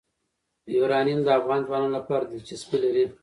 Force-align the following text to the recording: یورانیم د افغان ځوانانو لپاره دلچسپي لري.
یورانیم 0.75 1.19
د 1.23 1.27
افغان 1.39 1.59
ځوانانو 1.67 1.95
لپاره 1.97 2.23
دلچسپي 2.25 2.77
لري. 2.83 3.05